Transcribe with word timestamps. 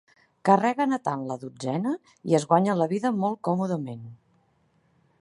Carreguen 0.47 0.95
a 0.97 0.99
tant 1.07 1.25
la 1.33 1.37
dotzena, 1.43 1.93
i 2.31 2.39
es 2.39 2.49
guanyen 2.53 2.83
la 2.83 2.91
vida 2.97 3.15
molt 3.21 3.41
còmodament. 3.49 4.05